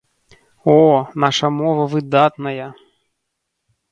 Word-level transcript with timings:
О, 0.75 1.11
наша 1.25 1.47
мова 1.57 1.85
выдатная! 1.93 2.67